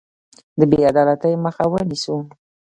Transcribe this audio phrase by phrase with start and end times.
[0.59, 2.15] د بې عدالتۍ مخه ونیسو.